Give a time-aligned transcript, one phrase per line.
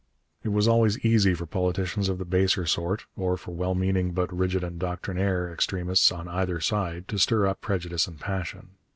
[0.41, 4.35] It was always easy for politicians of the baser sort, or for well meaning but
[4.35, 8.69] rigid and doctrinaire extremists on either side, to stir up prejudice and passion.